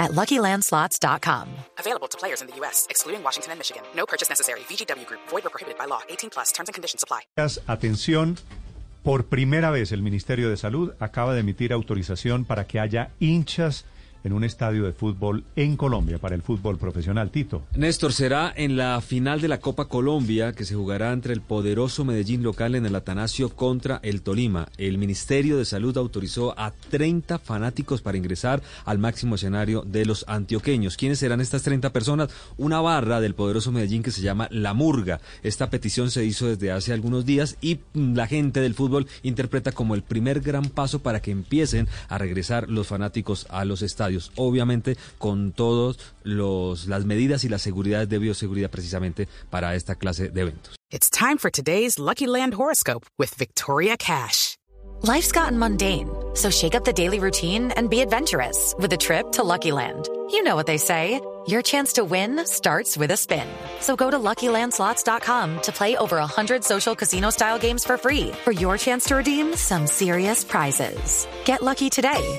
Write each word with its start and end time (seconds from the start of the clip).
at 0.00 0.10
LuckyLandSlots.com. 0.10 1.46
Available 1.78 2.08
to 2.08 2.18
players 2.18 2.40
in 2.42 2.48
the 2.48 2.56
U.S., 2.56 2.88
excluding 2.90 3.22
Washington 3.22 3.52
and 3.52 3.60
Michigan. 3.60 3.84
No 3.94 4.06
purchase 4.06 4.28
necessary. 4.28 4.60
VGW 4.68 5.06
Group. 5.06 5.20
Void 5.28 5.46
or 5.46 5.50
prohibited 5.50 5.78
by 5.78 5.84
law. 5.86 6.00
18 6.08 6.30
plus. 6.30 6.50
Terms 6.50 6.68
and 6.68 6.74
conditions 6.74 7.04
apply. 7.04 7.20
Atención, 7.68 8.36
por 9.04 9.26
primera 9.26 9.70
vez 9.70 9.92
el 9.92 10.02
Ministerio 10.02 10.50
de 10.50 10.56
Salud 10.56 10.92
acaba 10.98 11.34
de 11.34 11.40
emitir 11.40 11.72
autorización 11.72 12.44
para 12.44 12.66
que 12.66 12.80
haya 12.80 13.10
hinchas 13.20 13.84
en 14.24 14.32
un 14.32 14.44
estadio 14.44 14.84
de 14.84 14.92
fútbol 14.92 15.44
en 15.56 15.76
Colombia 15.76 16.18
para 16.18 16.34
el 16.34 16.42
fútbol 16.42 16.78
profesional. 16.78 17.30
Tito. 17.30 17.62
Néstor, 17.76 18.12
será 18.12 18.52
en 18.54 18.76
la 18.76 19.00
final 19.00 19.40
de 19.40 19.48
la 19.48 19.60
Copa 19.60 19.86
Colombia 19.86 20.52
que 20.52 20.64
se 20.64 20.74
jugará 20.74 21.12
entre 21.12 21.32
el 21.32 21.40
poderoso 21.40 22.04
Medellín 22.04 22.42
local 22.42 22.74
en 22.74 22.86
el 22.86 22.94
Atanasio 22.94 23.50
contra 23.50 24.00
el 24.02 24.22
Tolima. 24.22 24.68
El 24.76 24.98
Ministerio 24.98 25.56
de 25.56 25.64
Salud 25.64 25.96
autorizó 25.96 26.58
a 26.58 26.72
30 26.90 27.38
fanáticos 27.38 28.02
para 28.02 28.18
ingresar 28.18 28.62
al 28.84 28.98
máximo 28.98 29.34
escenario 29.34 29.82
de 29.82 30.04
los 30.06 30.24
antioqueños. 30.28 30.96
¿Quiénes 30.96 31.18
serán 31.18 31.40
estas 31.40 31.62
30 31.62 31.92
personas? 31.92 32.30
Una 32.56 32.80
barra 32.80 33.20
del 33.20 33.34
poderoso 33.34 33.72
Medellín 33.72 34.02
que 34.02 34.10
se 34.10 34.22
llama 34.22 34.48
La 34.50 34.74
Murga. 34.74 35.20
Esta 35.42 35.70
petición 35.70 36.10
se 36.10 36.24
hizo 36.24 36.46
desde 36.46 36.72
hace 36.72 36.92
algunos 36.92 37.24
días 37.24 37.56
y 37.60 37.80
la 37.94 38.26
gente 38.26 38.60
del 38.60 38.74
fútbol 38.74 39.06
interpreta 39.22 39.72
como 39.72 39.94
el 39.94 40.02
primer 40.02 40.40
gran 40.40 40.64
paso 40.64 41.00
para 41.00 41.20
que 41.20 41.30
empiecen 41.30 41.88
a 42.08 42.18
regresar 42.18 42.68
los 42.68 42.86
fanáticos 42.86 43.46
a 43.50 43.64
los 43.64 43.82
estadios 44.10 44.32
obviamente 44.36 44.96
con 45.18 45.52
todas 45.52 45.96
las 46.24 47.04
medidas 47.04 47.44
y 47.44 47.48
las 47.48 47.62
seguridades 47.62 48.08
de 48.08 48.18
bioseguridad 48.18 48.70
precisamente 48.70 49.28
para 49.50 49.74
esta 49.74 49.94
clase 49.94 50.28
de 50.28 50.40
eventos. 50.40 50.76
It's 50.90 51.08
time 51.08 51.38
for 51.38 51.50
today's 51.50 51.98
Lucky 51.98 52.26
Land 52.26 52.54
horoscope 52.54 53.06
with 53.16 53.34
Victoria 53.38 53.96
Cash. 53.96 54.56
Life's 55.02 55.32
gotten 55.32 55.58
mundane, 55.58 56.10
so 56.34 56.50
shake 56.50 56.74
up 56.74 56.84
the 56.84 56.92
daily 56.92 57.20
routine 57.20 57.70
and 57.76 57.88
be 57.88 58.00
adventurous 58.00 58.74
with 58.78 58.92
a 58.92 58.96
trip 58.98 59.32
to 59.32 59.42
Lucky 59.42 59.72
Land. 59.72 60.08
You 60.30 60.42
know 60.42 60.56
what 60.56 60.66
they 60.66 60.78
say. 60.78 61.20
Your 61.46 61.62
chance 61.62 61.94
to 61.94 62.04
win 62.04 62.44
starts 62.44 62.98
with 62.98 63.10
a 63.12 63.16
spin. 63.16 63.48
So 63.80 63.96
go 63.96 64.10
to 64.10 64.18
LuckyLandSlots.com 64.18 65.62
to 65.62 65.72
play 65.72 65.96
over 65.96 66.16
100 66.18 66.62
social 66.62 66.94
casino-style 66.94 67.58
games 67.58 67.82
for 67.82 67.96
free 67.96 68.32
for 68.44 68.52
your 68.52 68.76
chance 68.76 69.06
to 69.06 69.16
redeem 69.16 69.56
some 69.56 69.86
serious 69.86 70.44
prizes. 70.44 71.26
Get 71.46 71.62
lucky 71.62 71.88
today 71.88 72.38